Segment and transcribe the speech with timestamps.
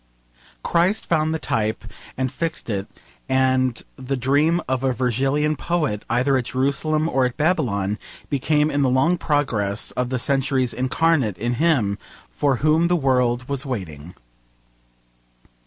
[0.63, 1.83] Christ found the type
[2.17, 2.87] and fixed it,
[3.29, 8.81] and the dream of a Virgilian poet, either at Jerusalem or at Babylon, became in
[8.81, 11.99] the long progress of the centuries incarnate in him
[12.31, 14.15] for whom the world was waiting.